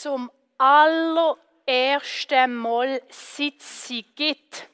[0.00, 4.68] zum allerersten Mal, seit sie gibt,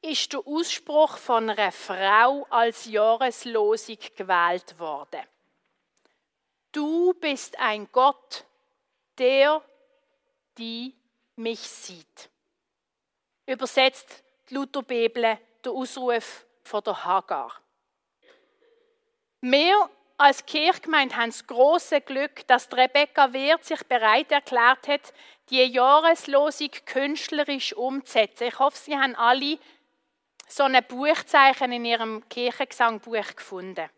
[0.00, 5.20] ist der Ausspruch von einer Frau als Jahreslosung gewählt worden.
[6.72, 8.44] Du bist ein Gott,
[9.18, 9.62] der,
[10.58, 10.94] die
[11.36, 12.30] mich sieht.
[13.46, 17.52] Übersetzt die Lutherbibel der Ausruf von der Hagar.
[19.42, 25.12] Wir als Kirchgemeinde haben das große Glück, dass Rebecca Wirth sich bereit erklärt hat,
[25.50, 28.48] die Jahreslosung künstlerisch umzusetzen.
[28.48, 29.58] Ich hoffe, Sie haben alle
[30.48, 33.90] so ein Buchzeichen in Ihrem Kirchengesangbuch gefunden.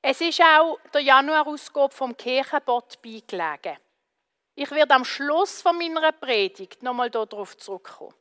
[0.00, 3.78] Es ist auch der Januarausgabe vom Kirchenbot beigelegen.
[4.54, 8.14] Ich werde am Schluss von meiner Predigt nochmal darauf zurückkommen.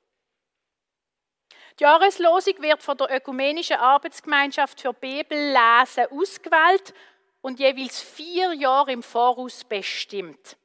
[1.81, 6.93] Die Jahreslosung wird von der Ökumenischen Arbeitsgemeinschaft für Bibellesen ausgewählt
[7.41, 10.57] und jeweils vier Jahre im Voraus bestimmt.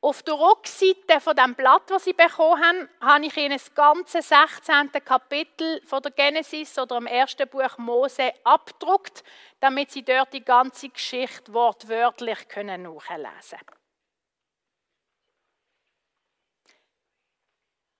[0.00, 4.22] Auf der Rückseite von dem Blatt, das sie bekommen haben, habe ich ihnen das ganze
[4.22, 4.92] 16.
[5.04, 9.24] Kapitel von der Genesis oder im ersten Buch Mose abgedruckt,
[9.58, 13.80] damit sie dort die ganze Geschichte wortwörtlich können nachlesen können.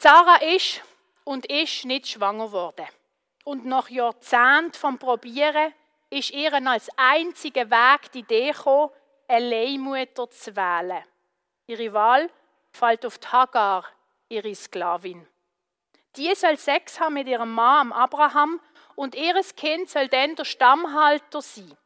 [0.01, 0.81] Sarah ist
[1.29, 2.87] und ist nicht schwanger geworden.
[3.45, 5.75] Und nach Jahrzehnten vom Probieren
[6.09, 8.91] ist ihr als einziger Weg die Idee gekommen,
[9.29, 11.05] eine Leihmutter zu wählen.
[11.67, 12.31] Ihre Wahl
[12.73, 13.85] fällt auf die Hagar,
[14.31, 15.29] ihre Sklavin.
[16.17, 18.59] Die soll Sex haben mit ihrem Mann Abraham
[18.95, 21.77] und ihres Kind soll dann der Stammhalter sein.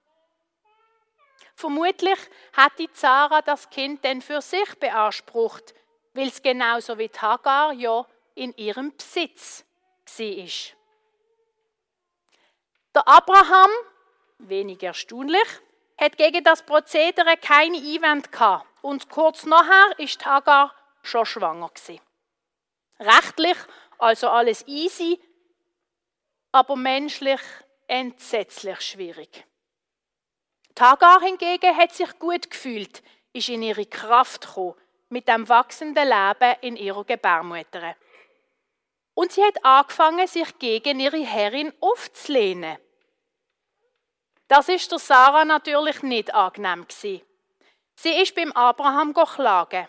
[1.57, 2.19] Vermutlich
[2.53, 5.75] hat die Zara das Kind dann für sich beansprucht,
[6.15, 9.65] weil es genauso wie Hagar ja in ihrem Besitz
[10.17, 10.77] war.
[12.95, 13.71] Der Abraham,
[14.39, 15.49] wenig erstaunlich,
[15.99, 22.01] hat gegen das Prozedere keine Einwände gehabt und kurz nachher ist Hagar schon schwanger gewesen.
[22.99, 23.57] Rechtlich
[23.99, 25.21] also alles easy,
[26.51, 27.41] aber menschlich
[27.87, 29.47] entsetzlich schwierig.
[30.79, 33.03] Hagar hingegen hat sich gut gefühlt,
[33.33, 34.75] ist in ihre Kraft gekommen,
[35.11, 37.95] mit dem wachsenden Leben in ihrer Gebärmutter.
[39.15, 42.79] Und sie hat angefangen, sich gegen ihre Herrin aufzulehnen.
[44.49, 47.23] Das ist der Sarah natürlich nicht angenehm gewesen.
[47.95, 49.89] Sie ist beim Abraham klagen.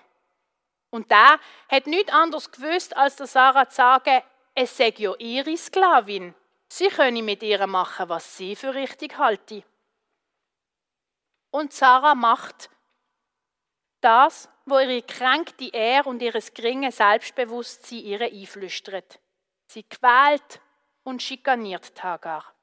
[0.89, 1.39] Und der
[1.69, 4.21] hat nichts anderes gewusst, als der Sarah zu sagen,
[4.53, 6.35] es sei ja ihre Sklavin.
[6.69, 9.63] Sie könne mit ihr machen, was sie für richtig halte.
[11.49, 12.69] Und Sarah macht
[14.03, 19.19] das, wo ihre kränkte Ehre und ihres geringen Selbstbewusstsein ihre einflüstert.
[19.67, 20.61] Sie quält
[21.03, 22.53] und schikaniert Hagar,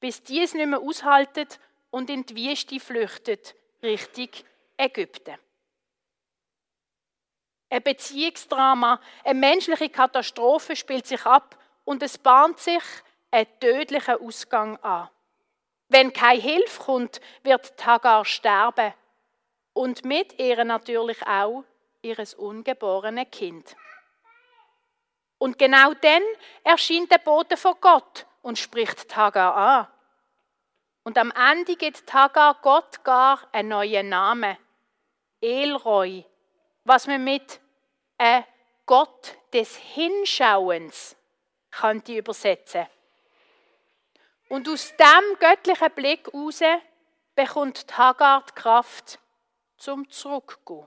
[0.00, 1.58] bis die es nicht mehr aushaltet
[1.90, 4.44] und in die Wüste flüchtet, richtig
[4.76, 5.36] Ägypten.
[7.68, 12.82] Ein Beziehungsdrama, eine menschliche Katastrophe spielt sich ab und es bahnt sich
[13.30, 15.08] ein tödlicher Ausgang an.
[15.88, 18.92] Wenn keine Hilfe kommt, wird Hagar sterben
[19.72, 21.64] und mit ihr natürlich auch
[22.02, 23.76] ihres ungeborenen Kind.
[25.38, 26.22] Und genau dann
[26.62, 29.88] erscheint der Bote von Gott und spricht Hagar an.
[31.04, 34.56] Und am Ende gibt Hagar Gott gar einen neuen Namen.
[35.40, 36.24] Elroy,
[36.84, 37.60] was man mit
[38.18, 38.42] äh,
[38.86, 41.16] Gott des Hinschauens
[41.72, 42.86] könnte übersetzen.
[44.48, 46.60] Und aus dem göttlichen Blick heraus
[47.34, 49.18] bekommt Hagar die Kraft
[49.82, 50.86] zum Zurückgehen.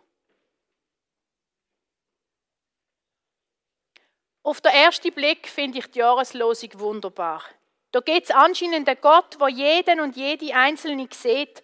[4.41, 7.43] Auf den ersten Blick finde ich die Jahreslosung wunderbar.
[7.91, 11.61] Da geht es anscheinend einen Gott, wo jeden und jede Einzelne sieht,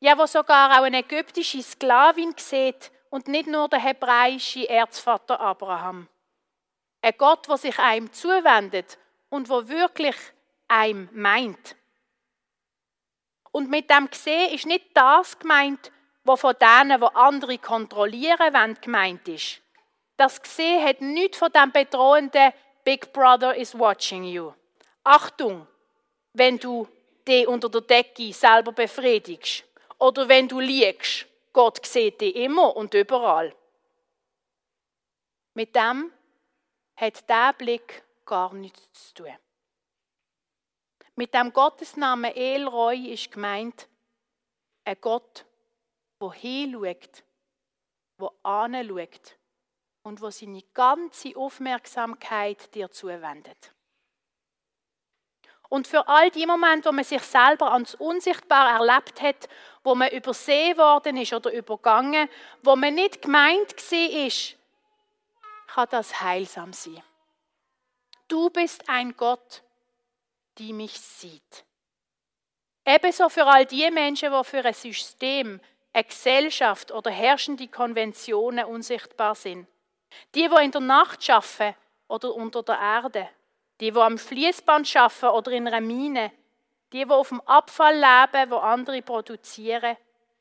[0.00, 6.08] ja, wo sogar auch eine ägyptische Sklavin sieht und nicht nur der hebräische Erzvater Abraham.
[7.02, 8.98] Ein Gott, der sich einem zuwendet
[9.28, 10.16] und wo wirklich
[10.68, 11.76] einem meint.
[13.50, 15.92] Und mit dem Gesehen ist nicht das gemeint,
[16.24, 19.60] was von denen, wo andere kontrollieren wollen, gemeint ist.
[20.16, 22.52] Das Gesehen hat nichts von dem bedrohenden
[22.84, 24.52] Big Brother is watching you.
[25.04, 25.66] Achtung,
[26.32, 26.86] wenn du
[27.26, 29.64] die unter der Decke selber befriedigst.
[29.98, 33.54] Oder wenn du liegst, Gott sieht dich immer und überall.
[35.54, 36.12] Mit dem
[36.96, 39.36] hat der Blick gar nichts zu tun.
[41.14, 43.86] Mit dem Gottesnamen Elroy ist gemeint
[44.84, 45.44] ein Gott,
[46.22, 47.24] der hinschaut,
[48.18, 49.36] der anschaut
[50.02, 53.72] und wo seine ganze Aufmerksamkeit dir zuwendet.
[55.68, 59.48] Und für all die Momente, wo man sich selber ans Unsichtbare erlebt hat,
[59.82, 62.28] wo man übersehen worden ist oder übergangen,
[62.62, 64.56] wo man nicht gemeint ist,
[65.66, 67.02] kann das heilsam sein.
[68.28, 69.62] Du bist ein Gott,
[70.58, 71.64] die mich sieht.
[72.84, 75.60] Ebenso für all die Menschen, die für ein System,
[75.92, 79.66] eine Gesellschaft oder herrschende Konventionen unsichtbar sind.
[80.34, 81.76] Die, die in der Nacht arbeiten
[82.08, 83.28] oder unter der Erde
[83.82, 86.30] die, die am Fließband arbeiten oder in einer Mine,
[86.92, 89.96] die, die auf dem Abfall leben, wo andere produzieren,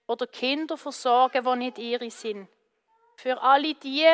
[0.05, 2.47] oder Kinder versorgen, die nicht ihre sind.
[3.15, 4.05] Für alle die,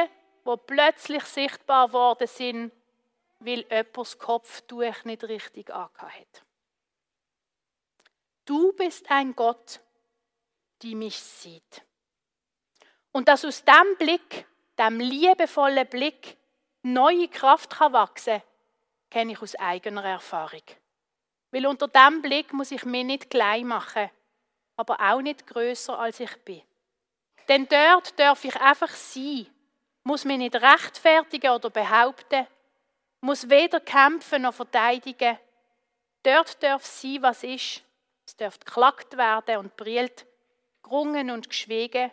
[0.45, 2.71] die plötzlich sichtbar worden sind,
[3.39, 6.43] weil jemand das Kopftuch nicht richtig hat.
[8.45, 9.81] Du bist ein Gott,
[10.81, 11.83] die mich sieht.
[13.11, 14.45] Und dass aus dem Blick,
[14.77, 16.37] dem liebevollen Blick,
[16.83, 18.41] neue Kraft kann wachsen
[19.09, 20.63] kenne ich aus eigener Erfahrung.
[21.51, 24.09] Weil unter diesem Blick muss ich mich nicht klein machen,
[24.75, 26.61] aber auch nicht größer als ich bin.
[27.47, 29.47] Denn dort darf ich einfach sein,
[30.03, 32.45] muss mich nicht rechtfertigen oder behaupten,
[33.21, 35.39] muss weder kämpfen noch verteidigen.
[36.21, 37.81] Dort darf sein, was ist.
[38.25, 40.26] Es darf geklagt werden und brillt,
[40.87, 42.11] gerungen und geschwiegen,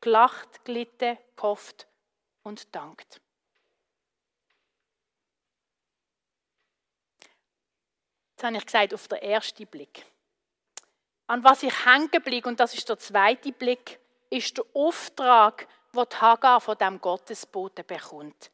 [0.00, 1.86] gelacht, glitten, gehofft
[2.42, 3.20] und dankt.
[8.32, 10.04] Jetzt habe ich gesagt, auf den ersten Blick.
[11.26, 13.98] An was ich hängen blieb, und das ist der zweite Blick,
[14.30, 18.50] ist der Auftrag, den die Hagar von dem Gottesboten bekommt.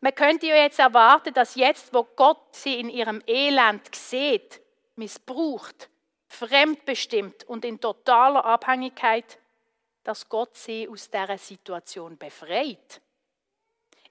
[0.00, 4.60] Man könnte ja jetzt erwarten, dass jetzt, wo Gott sie in ihrem Elend sieht,
[4.94, 5.90] missbraucht,
[6.30, 9.38] fremdbestimmt und in totaler Abhängigkeit,
[10.04, 13.00] dass Gott sie aus dieser Situation befreit.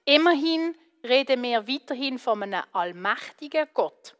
[0.04, 4.14] Immerhin reden wir weiterhin von einem allmächtigen Gott.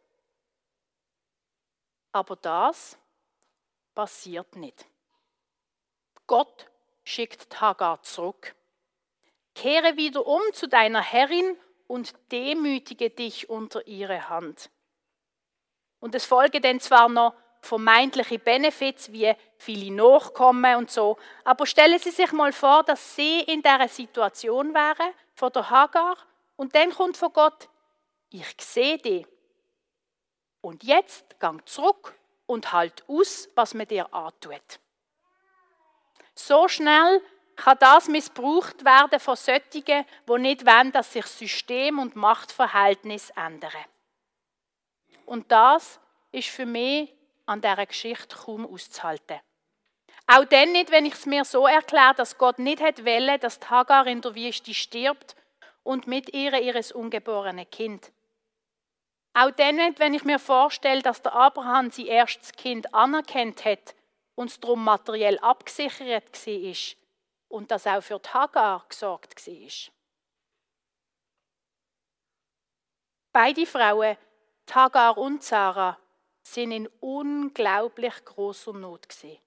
[2.13, 2.99] Aber das
[3.95, 4.87] passiert nicht.
[6.27, 6.71] Gott
[7.05, 8.55] schickt Hagar zurück.
[9.55, 11.57] Kehre wieder um zu deiner Herrin
[11.87, 14.71] und demütige dich unter ihre Hand.
[16.01, 21.99] Und es folgen dann zwar noch vermeintliche Benefits wie viele Nachkommen und so, aber stellen
[21.99, 26.17] Sie sich mal vor, dass Sie in dieser Situation wären, von der Hagar,
[26.57, 27.69] und dann kommt von Gott,
[28.31, 29.27] ich sehe dich
[30.61, 32.15] und jetzt gang zurück
[32.47, 34.81] und halt aus, was man dir antut.
[36.35, 37.23] So schnell
[37.57, 39.85] kann das missbraucht werden von solchen,
[40.29, 43.73] die nicht wollen, dass sich System und Machtverhältnis ändern.
[45.27, 46.01] Und das
[46.33, 47.15] ist für mich
[47.51, 49.41] an dieser Geschichte kaum auszuhalten.
[50.27, 53.59] Auch dann nicht, wenn ich es mir so erkläre, dass Gott nicht hat wollen, dass
[53.69, 55.35] Hagar in der Wüste stirbt
[55.83, 58.13] und mit ihr ihres ungeborenen Kind.
[59.35, 63.97] Auch dann nicht, wenn ich mir vorstelle, dass der Abraham sein erstes Kind anerkannt hat
[64.37, 66.97] und es darum materiell abgesichert war
[67.49, 69.93] und das auch für Hagar gesorgt war.
[73.33, 74.17] Beide Frauen,
[74.73, 75.99] Hagar und Sarah,
[76.53, 79.39] sind in unglaublich großer Not gewesen.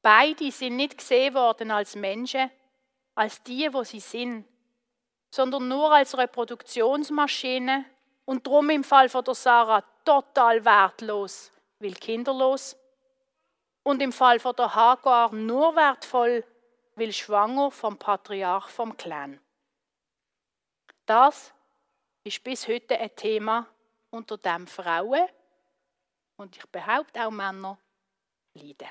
[0.00, 2.50] Beide sind nicht gesehen worden als Menschen,
[3.14, 4.46] als die, wo sie sind,
[5.30, 7.84] sondern nur als Reproduktionsmaschine
[8.24, 12.76] und drum im Fall von der Sarah total wertlos, weil kinderlos.
[13.84, 16.44] Und im Fall von der Hagar nur wertvoll,
[16.94, 19.40] weil schwanger vom Patriarch vom Clan.
[21.06, 21.52] Das
[22.24, 23.66] ist bis heute ein Thema,
[24.10, 25.28] unter dem Frauen
[26.42, 27.78] und ich behaupte auch Männer
[28.54, 28.88] leiden.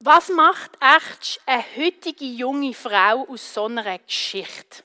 [0.00, 4.82] Was macht echt eine heutige junge Frau aus so einer Geschichte?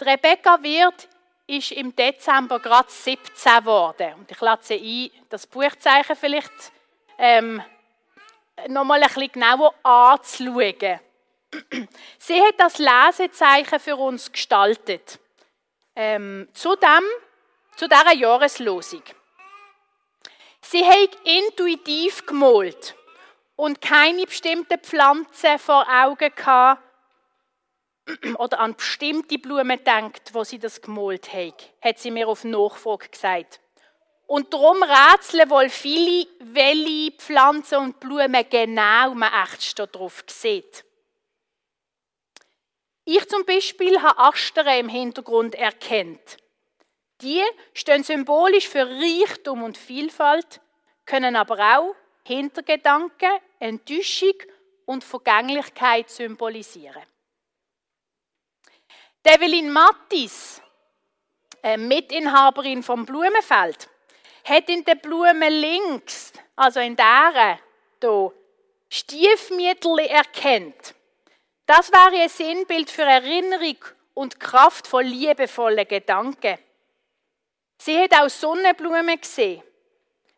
[0.00, 1.08] Die Rebecca Wirth
[1.46, 4.14] ist im Dezember gerade 17 geworden.
[4.14, 6.52] Und ich lade sie ein, das Buchzeichen vielleicht
[7.18, 7.62] ähm,
[8.68, 11.00] nochmal ein bisschen genauer anzuschauen.
[12.18, 15.18] sie hat das Lesezeichen für uns gestaltet.
[15.94, 17.04] Ähm, zu, dem,
[17.76, 19.02] zu dieser Jahreslosung.
[20.62, 22.94] Sie hat intuitiv gemalt
[23.56, 26.82] und keine bestimmten Pflanzen vor Augen gehabt,
[28.38, 33.08] oder an bestimmte Blumen denkt, wo sie das gemalt hat, hat sie mir auf Nachfrage
[33.08, 33.60] gesagt.
[34.26, 40.84] Und darum rätseln wohl viele, welche Pflanzen und Blumen genau man echt drauf sieht.
[43.04, 46.36] Ich zum Beispiel habe Astere im Hintergrund erkannt.
[47.20, 47.42] Die
[47.74, 50.60] stehen symbolisch für Reichtum und Vielfalt,
[51.04, 51.94] können aber auch
[52.24, 54.34] Hintergedanken, Enttäuschung
[54.86, 57.02] und Vergänglichkeit symbolisieren.
[59.24, 60.60] Develin Mattis,
[61.76, 63.88] Mitinhaberin vom Blumenfeld,
[64.44, 67.58] hat in der Blume links, also in der
[68.00, 68.32] hier,
[68.88, 70.94] Stiefmittel erkennt.
[71.74, 73.78] Das wäre ein Sinnbild für Erinnerung
[74.12, 76.58] und Kraft von liebevollen Gedanken.
[77.78, 79.62] Sie hat auch Sonnenblumen gesehen.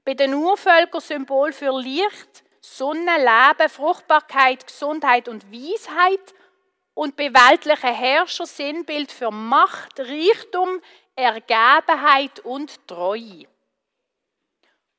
[0.04, 6.34] Bei den Urvölkern Symbol für Licht, Sonne, Leben, Fruchtbarkeit, Gesundheit und Weisheit
[6.94, 10.80] und bei weltlichen Herrscher Sinnbild für Macht, Reichtum,
[11.16, 13.48] Ergebenheit und Treue.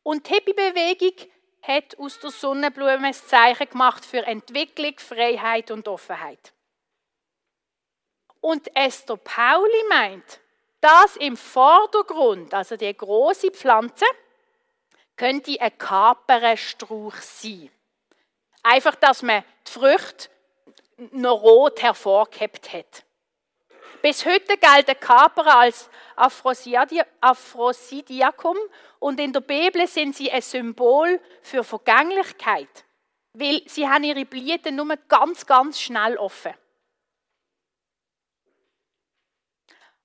[0.03, 1.31] Und die Hippie-Bewegung
[1.67, 6.53] hat aus der Sonnenblume ein Zeichen gemacht für Entwicklung, Freiheit und Offenheit.
[8.41, 10.39] Und Esther Pauli meint,
[10.81, 14.05] dass im Vordergrund, also die große Pflanze,
[15.15, 17.71] könnte ein Kaperenstrauch sein.
[18.61, 20.29] Einfach, dass man die Früchte
[21.11, 23.04] noch rot hervorgehebt hat.
[24.05, 28.55] Bis heute gilt der Kaper als Aphrosidiakum
[28.99, 32.85] und in der Bibel sind sie ein Symbol für Vergänglichkeit,
[33.33, 36.53] weil sie haben ihre Blüten nur ganz, ganz schnell offen.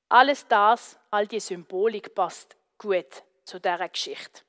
[0.08, 4.40] Alles das, all die Symbolik passt gut zu dieser Geschichte.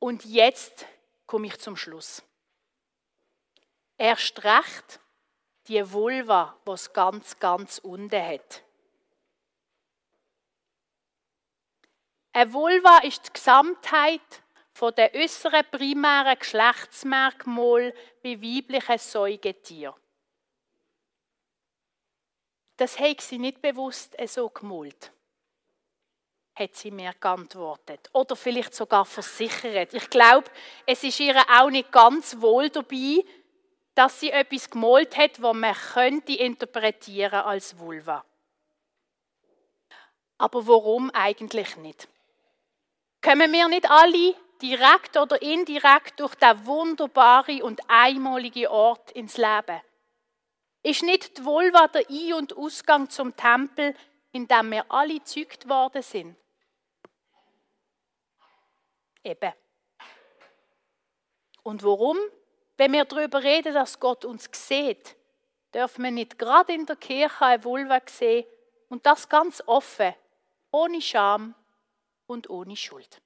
[0.00, 0.86] Und jetzt
[1.24, 2.20] komme ich zum Schluss.
[3.96, 4.98] Erst recht
[5.68, 8.62] die Vulva, was ganz, ganz unten hat.
[12.32, 14.42] Eine Vulva ist die Gesamtheit
[14.72, 17.92] von den äußeren primären Geschlechtsmerkmalen
[18.22, 19.94] bei weiblichen Säugetieren.
[22.76, 25.12] Das hat sie nicht bewusst so gemalt
[26.56, 28.08] hat sie mir geantwortet.
[28.12, 29.92] Oder vielleicht sogar versichert.
[29.92, 30.50] Ich glaube,
[30.86, 33.22] es ist ihr auch nicht ganz wohl dabei,
[33.96, 38.24] dass sie etwas gemalt hat, was man könnte interpretieren als Vulva.
[40.38, 42.06] Aber warum eigentlich nicht?
[43.22, 49.80] Kommen wir nicht alle direkt oder indirekt durch den wunderbaren und einmaligen Ort ins Leben?
[50.82, 53.96] Ist nicht die Vulva der Ein- und Ausgang zum Tempel,
[54.30, 56.36] in dem wir alle gezeugt worden sind?
[59.24, 59.52] Eben.
[61.62, 62.18] Und warum?
[62.76, 65.16] Wenn wir darüber reden, dass Gott uns sieht,
[65.72, 68.46] dürfen wir nicht gerade in der Kirche eine Vulva sehen
[68.88, 70.14] und das ganz offen,
[70.70, 71.54] ohne Scham
[72.26, 73.22] und ohne Schuld.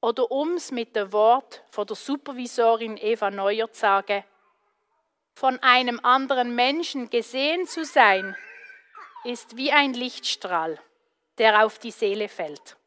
[0.00, 4.24] Oder um es mit dem Wort von der Supervisorin Eva Neuer zu sagen,
[5.34, 8.36] von einem anderen Menschen gesehen zu sein,
[9.24, 10.80] ist wie ein Lichtstrahl,
[11.38, 12.79] der auf die Seele fällt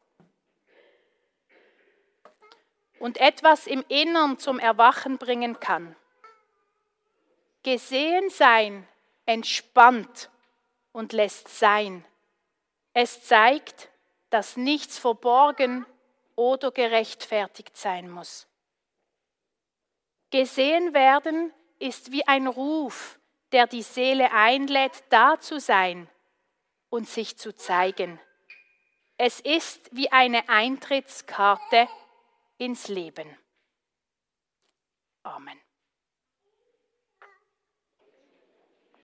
[2.98, 5.96] und etwas im Innern zum Erwachen bringen kann.
[7.62, 8.86] Gesehen sein
[9.26, 10.30] entspannt
[10.92, 12.04] und lässt sein.
[12.92, 13.88] Es zeigt,
[14.30, 15.86] dass nichts verborgen
[16.36, 18.46] oder gerechtfertigt sein muss.
[20.30, 23.18] Gesehen werden ist wie ein Ruf,
[23.52, 26.08] der die Seele einlädt, da zu sein
[26.90, 28.20] und sich zu zeigen.
[29.16, 31.88] Es ist wie eine Eintrittskarte
[32.58, 33.36] ins Leben.
[35.24, 35.63] Amen.